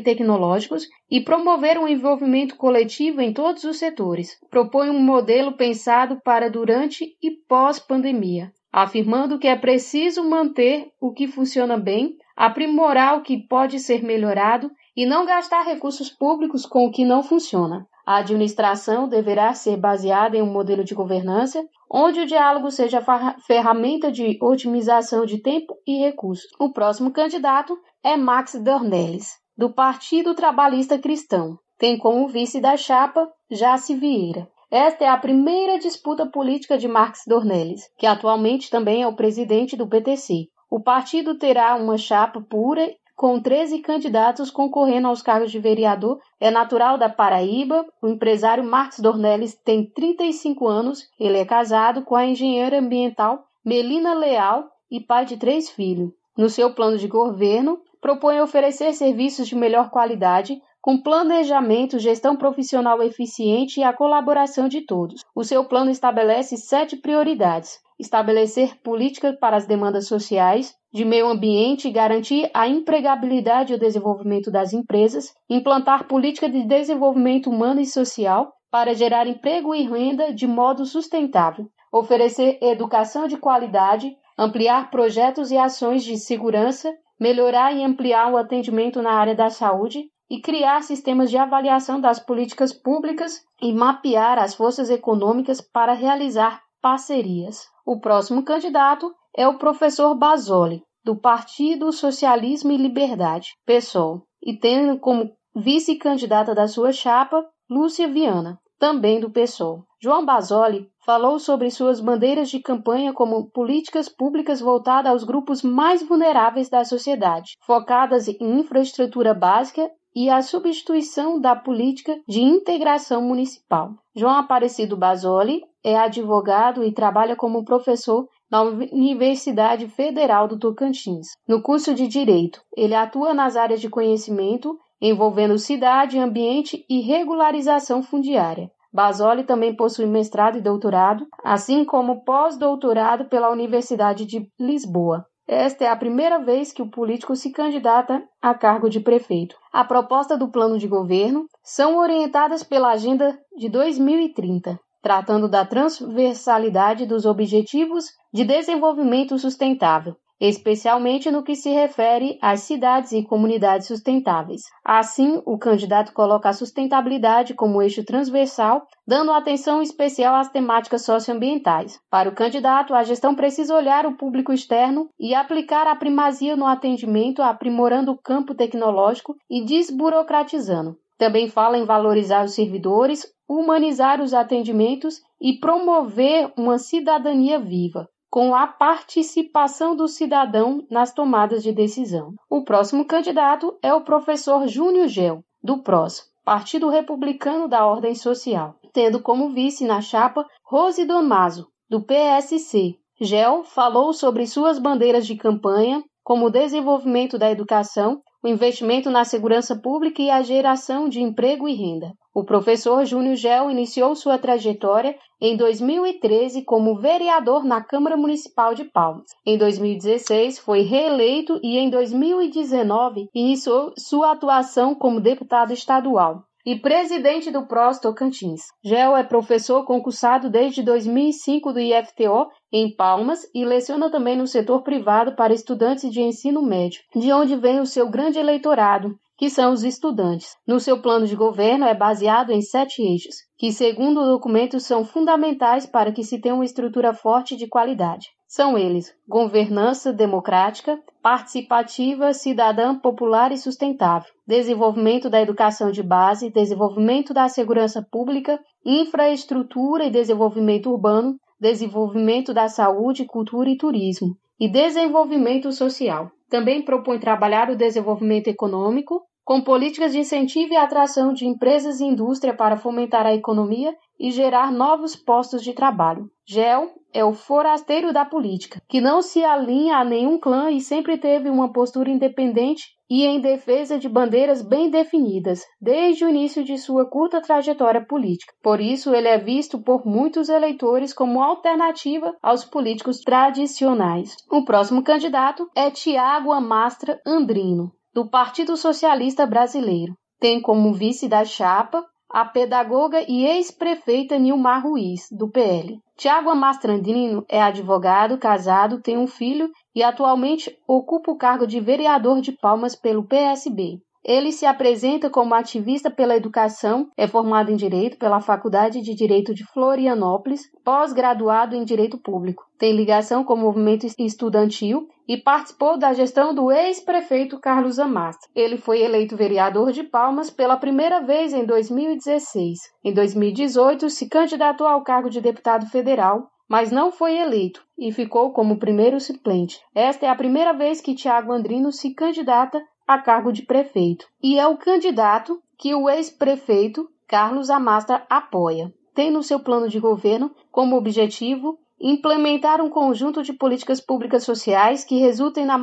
[0.00, 4.38] tecnológicos e promover um envolvimento coletivo em todos os setores.
[4.48, 11.26] Propõe um modelo pensado para durante e pós-pandemia, afirmando que é preciso manter o que
[11.26, 16.90] funciona bem, aprimorar o que pode ser melhorado e não gastar recursos públicos com o
[16.90, 17.86] que não funciona.
[18.06, 23.04] A administração deverá ser baseada em um modelo de governança onde o diálogo seja
[23.46, 26.50] ferramenta de otimização de tempo e recursos.
[26.58, 31.56] O próximo candidato é Max Dornelles, do Partido Trabalhista Cristão.
[31.78, 34.48] Tem como vice da chapa Jace Vieira.
[34.70, 39.76] Esta é a primeira disputa política de Marx Dornelles, que atualmente também é o presidente
[39.76, 40.48] do PTC.
[40.68, 42.90] O partido terá uma chapa pura
[43.24, 46.20] com 13 candidatos concorrendo aos cargos de vereador.
[46.38, 47.86] É natural da Paraíba.
[48.02, 51.08] O empresário Marcos Dornelles tem 35 anos.
[51.18, 56.10] Ele é casado com a engenheira ambiental Melina Leal e pai de três filhos.
[56.36, 63.02] No seu plano de governo, propõe oferecer serviços de melhor qualidade, com planejamento, gestão profissional
[63.02, 65.22] eficiente e a colaboração de todos.
[65.34, 71.88] O seu plano estabelece sete prioridades: estabelecer políticas para as demandas sociais, de meio ambiente
[71.88, 77.86] e garantir a empregabilidade e o desenvolvimento das empresas, implantar política de desenvolvimento humano e
[77.86, 85.50] social para gerar emprego e renda de modo sustentável, oferecer educação de qualidade, ampliar projetos
[85.50, 90.82] e ações de segurança, melhorar e ampliar o atendimento na área da saúde e criar
[90.82, 97.66] sistemas de avaliação das políticas públicas e mapear as forças econômicas para realizar parcerias.
[97.86, 104.98] O próximo candidato é o professor Basoli, do Partido Socialismo e Liberdade, PSOL, e tendo
[104.98, 109.84] como vice-candidata da sua chapa Lúcia Viana, também do PSOL.
[110.02, 116.02] João Basoli falou sobre suas bandeiras de campanha como políticas públicas voltadas aos grupos mais
[116.06, 123.94] vulneráveis da sociedade, focadas em infraestrutura básica e a substituição da política de integração municipal.
[124.14, 131.28] João Aparecido Basoli é advogado e trabalha como professor na Universidade Federal do Tocantins.
[131.48, 138.02] No curso de Direito, ele atua nas áreas de conhecimento envolvendo cidade, ambiente e regularização
[138.02, 138.70] fundiária.
[138.92, 145.26] Basoli também possui mestrado e doutorado, assim como pós-doutorado pela Universidade de Lisboa.
[145.46, 149.56] Esta é a primeira vez que o político se candidata a cargo de prefeito.
[149.70, 157.04] A proposta do plano de governo são orientadas pela Agenda de 2030, tratando da transversalidade
[157.04, 164.62] dos Objetivos de Desenvolvimento Sustentável, especialmente no que se refere às cidades e comunidades sustentáveis.
[164.84, 171.98] Assim, o candidato coloca a sustentabilidade como eixo transversal, dando atenção especial às temáticas socioambientais.
[172.10, 176.66] Para o candidato, a gestão precisa olhar o público externo e aplicar a primazia no
[176.66, 180.96] atendimento, aprimorando o campo tecnológico e desburocratizando.
[181.16, 188.52] Também fala em valorizar os servidores, humanizar os atendimentos e promover uma cidadania viva com
[188.52, 192.34] a participação do cidadão nas tomadas de decisão.
[192.50, 198.74] O próximo candidato é o professor Júnior Gel, do PROS, Partido Republicano da Ordem Social,
[198.92, 202.96] tendo como vice na chapa Rose Domaso, do PSC.
[203.20, 209.24] Gel falou sobre suas bandeiras de campanha, como o desenvolvimento da educação, o investimento na
[209.24, 212.12] segurança pública e a geração de emprego e renda.
[212.34, 218.84] O professor Júnior Gel iniciou sua trajetória em 2013 como vereador na Câmara Municipal de
[218.84, 219.30] Palmas.
[219.46, 227.50] Em 2016 foi reeleito e em 2019 iniciou sua atuação como deputado estadual e presidente
[227.50, 228.62] do PROS Tocantins.
[228.82, 234.82] Gel é professor concursado desde 2005 do IFTO em Palmas e leciona também no setor
[234.82, 239.72] privado para estudantes de ensino médio, de onde vem o seu grande eleitorado, que são
[239.72, 240.56] os estudantes.
[240.66, 245.04] No seu plano de governo é baseado em sete eixos, que, segundo o documento, são
[245.04, 248.28] fundamentais para que se tenha uma estrutura forte de qualidade.
[248.46, 257.34] São eles: governança democrática, participativa, cidadã, popular e sustentável, desenvolvimento da educação de base, desenvolvimento
[257.34, 265.72] da segurança pública, infraestrutura e desenvolvimento urbano, desenvolvimento da saúde, cultura e turismo, e desenvolvimento
[265.72, 266.30] social.
[266.48, 272.04] Também propõe trabalhar o desenvolvimento econômico, com políticas de incentivo e atração de empresas e
[272.04, 276.30] indústria para fomentar a economia e gerar novos postos de trabalho.
[276.46, 281.18] GEL é o forasteiro da política, que não se alinha a nenhum clã e sempre
[281.18, 286.78] teve uma postura independente e em defesa de bandeiras bem definidas, desde o início de
[286.78, 288.52] sua curta trajetória política.
[288.62, 294.34] Por isso, ele é visto por muitos eleitores como alternativa aos políticos tradicionais.
[294.50, 300.14] O próximo candidato é Tiago Amastra Andrino, do Partido Socialista Brasileiro.
[300.38, 305.98] Tem como vice da chapa a pedagoga e ex-prefeita Nilmar Ruiz, do PL.
[306.16, 312.40] Tiago Amastrandino é advogado, casado, tem um filho e atualmente ocupa o cargo de vereador
[312.40, 314.00] de Palmas pelo PSB.
[314.24, 319.52] Ele se apresenta como ativista pela educação, é formado em Direito pela Faculdade de Direito
[319.52, 322.64] de Florianópolis, pós-graduado em Direito Público.
[322.78, 328.48] Tem ligação com o movimento estudantil e participou da gestão do ex-prefeito Carlos Amastro.
[328.54, 332.78] Ele foi eleito vereador de Palmas pela primeira vez em 2016.
[333.04, 338.52] Em 2018, se candidatou ao cargo de deputado federal mas não foi eleito e ficou
[338.52, 339.80] como primeiro suplente.
[339.94, 344.58] Esta é a primeira vez que Tiago Andrino se candidata a cargo de prefeito, e
[344.58, 348.92] é o candidato que o ex-prefeito Carlos Amasta apoia.
[349.14, 355.04] Tem no seu plano de governo como objetivo implementar um conjunto de políticas públicas sociais
[355.04, 355.78] que resultem na,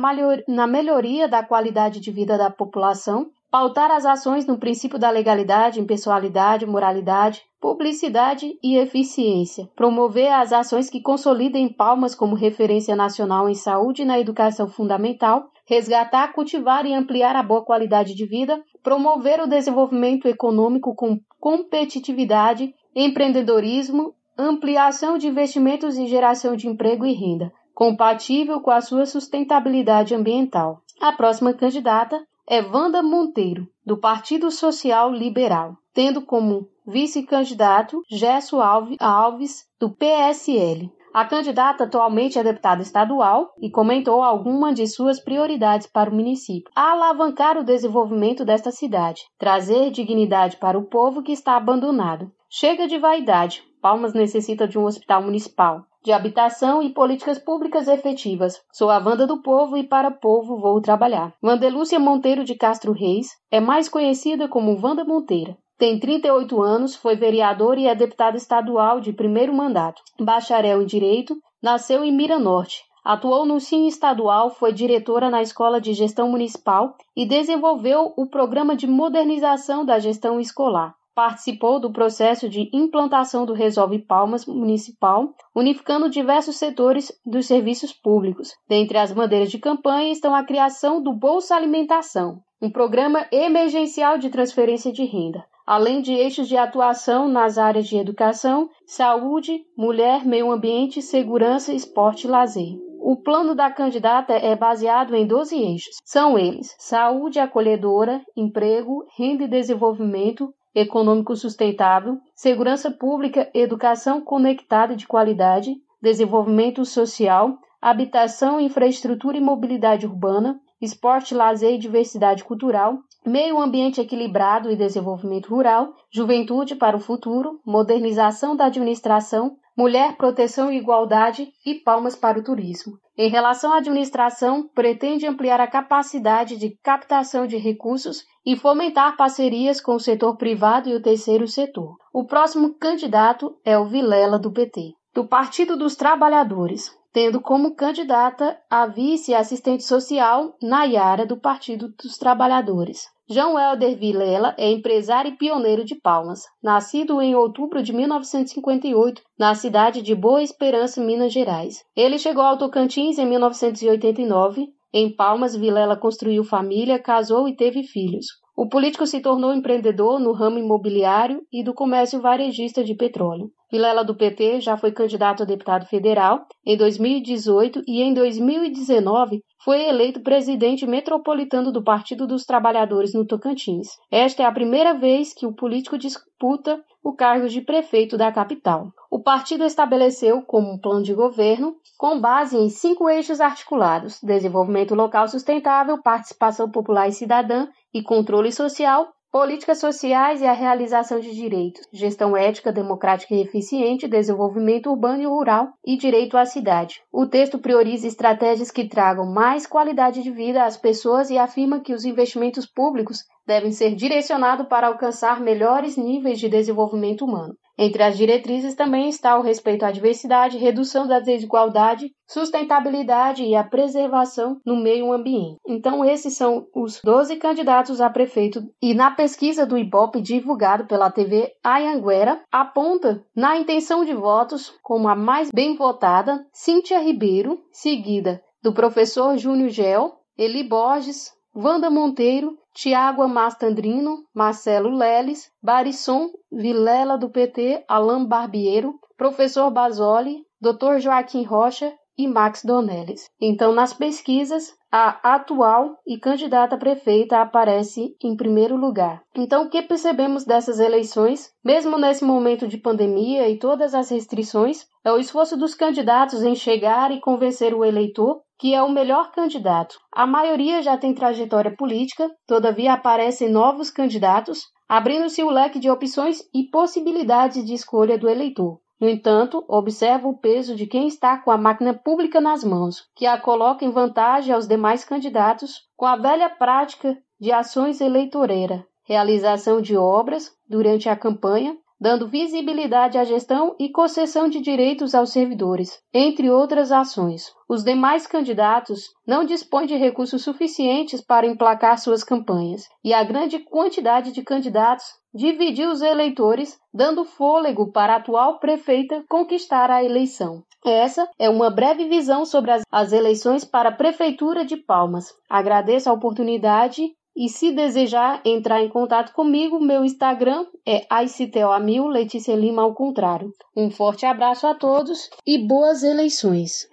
[0.46, 5.78] na melhoria da qualidade de vida da população pautar as ações no princípio da legalidade,
[5.78, 13.54] impessoalidade, moralidade, publicidade e eficiência, promover as ações que consolidem Palmas como referência nacional em
[13.54, 19.40] saúde e na educação fundamental, resgatar, cultivar e ampliar a boa qualidade de vida, promover
[19.40, 27.52] o desenvolvimento econômico com competitividade, empreendedorismo, ampliação de investimentos e geração de emprego e renda,
[27.74, 30.82] compatível com a sua sustentabilidade ambiental.
[31.00, 39.66] A próxima candidata é Wanda Monteiro, do Partido Social Liberal, tendo como vice-candidato Gesso Alves,
[39.78, 40.90] do PSL.
[41.14, 46.72] A candidata atualmente é deputada estadual e comentou algumas de suas prioridades para o município:
[46.74, 52.32] alavancar o desenvolvimento desta cidade, trazer dignidade para o povo que está abandonado.
[52.48, 53.62] Chega de vaidade.
[53.82, 58.60] Palmas necessita de um hospital municipal de habitação e políticas públicas efetivas.
[58.72, 61.32] Sou a Wanda do Povo e para povo vou trabalhar.
[61.42, 65.56] Wandelúcia Monteiro de Castro Reis é mais conhecida como Wanda Monteira.
[65.82, 70.00] Tem 38 anos, foi vereador e é deputada estadual de primeiro mandato.
[70.16, 72.84] Bacharel em Direito, nasceu em Miranorte.
[73.04, 78.76] Atuou no Sim Estadual, foi diretora na Escola de Gestão Municipal e desenvolveu o Programa
[78.76, 86.08] de Modernização da Gestão Escolar participou do processo de implantação do Resolve Palmas Municipal, unificando
[86.08, 88.54] diversos setores dos serviços públicos.
[88.66, 94.30] Dentre as bandeiras de campanha estão a criação do Bolsa Alimentação, um programa emergencial de
[94.30, 100.50] transferência de renda, além de eixos de atuação nas áreas de educação, saúde, mulher, meio
[100.50, 102.78] ambiente, segurança, esporte e lazer.
[103.00, 105.96] O plano da candidata é baseado em 12 eixos.
[106.04, 115.06] São eles: saúde acolhedora, emprego, renda e desenvolvimento, econômico sustentável, segurança pública, educação conectada de
[115.06, 124.00] qualidade, desenvolvimento social, habitação, infraestrutura e mobilidade urbana, esporte, lazer e diversidade cultural, meio ambiente
[124.00, 131.48] equilibrado e desenvolvimento rural, juventude para o futuro, modernização da administração, mulher, proteção e igualdade
[131.64, 132.98] e palmas para o turismo.
[133.16, 139.80] Em relação à administração, pretende ampliar a capacidade de captação de recursos e fomentar parcerias
[139.80, 141.96] com o setor privado e o terceiro setor.
[142.12, 148.58] O próximo candidato é o Vilela do PT, do Partido dos Trabalhadores, tendo como candidata
[148.70, 153.11] a vice-assistente social Nayara do Partido dos Trabalhadores.
[153.30, 159.54] João Helder Vilela é empresário e pioneiro de Palmas, nascido em outubro de 1958 na
[159.54, 161.84] cidade de Boa Esperança, Minas Gerais.
[161.96, 168.26] Ele chegou ao Tocantins em 1989 em Palmas, Vilela construiu família, casou e teve filhos.
[168.54, 173.50] O político se tornou empreendedor no ramo imobiliário e do comércio varejista de petróleo.
[173.72, 179.88] Vilela do PT já foi candidato a deputado federal em 2018 e em 2019 foi
[179.88, 183.88] eleito presidente metropolitano do Partido dos Trabalhadores no Tocantins.
[184.10, 188.92] Esta é a primeira vez que o político disputa o cargo de prefeito da capital.
[189.10, 194.94] O partido estabeleceu como um plano de governo com base em cinco eixos articulados: desenvolvimento
[194.94, 201.34] local sustentável, participação popular e cidadã e controle social, Políticas sociais e a realização de
[201.34, 207.00] direitos, gestão ética, democrática e eficiente, desenvolvimento urbano e rural e direito à cidade.
[207.10, 211.94] O texto prioriza estratégias que tragam mais qualidade de vida às pessoas e afirma que
[211.94, 217.56] os investimentos públicos devem ser direcionados para alcançar melhores níveis de desenvolvimento humano.
[217.84, 223.64] Entre as diretrizes também está o respeito à diversidade, redução da desigualdade, sustentabilidade e a
[223.64, 225.58] preservação no meio ambiente.
[225.66, 231.10] Então, esses são os 12 candidatos a prefeito e na pesquisa do IBOP divulgado pela
[231.10, 238.40] TV Ayanguera, aponta na intenção de votos como a mais bem votada Cíntia Ribeiro, seguida
[238.62, 247.28] do professor Júnior Gel, Eli Borges, Wanda Monteiro, Tiago Amastandrino, Marcelo Leles, Barisson Vilela do
[247.28, 250.98] PT, Alain Barbiero, Professor Basoli, Dr.
[250.98, 253.28] Joaquim Rocha e Max Donelles.
[253.40, 259.22] Então, nas pesquisas, a atual e candidata prefeita aparece em primeiro lugar.
[259.34, 264.86] Então, o que percebemos dessas eleições, mesmo nesse momento de pandemia e todas as restrições,
[265.04, 269.32] é o esforço dos candidatos em chegar e convencer o eleitor que é o melhor
[269.32, 269.98] candidato.
[270.12, 276.38] A maioria já tem trajetória política, todavia aparecem novos candidatos, abrindo-se o leque de opções
[276.54, 278.78] e possibilidades de escolha do eleitor.
[279.00, 283.26] No entanto, observa o peso de quem está com a máquina pública nas mãos, que
[283.26, 289.82] a coloca em vantagem aos demais candidatos com a velha prática de ações eleitoreiras, realização
[289.82, 296.00] de obras durante a campanha, dando visibilidade à gestão e concessão de direitos aos servidores,
[296.12, 297.52] entre outras ações.
[297.68, 303.60] Os demais candidatos não dispõem de recursos suficientes para emplacar suas campanhas, e a grande
[303.60, 310.64] quantidade de candidatos dividiu os eleitores, dando fôlego para a atual prefeita conquistar a eleição.
[310.84, 315.32] Essa é uma breve visão sobre as, as eleições para a Prefeitura de Palmas.
[315.48, 322.54] Agradeço a oportunidade e se desejar entrar em contato comigo, meu Instagram é ICTOAMIL, Letícia
[322.54, 323.52] Lima ao contrário.
[323.76, 326.88] Um forte abraço a todos e boas eleições!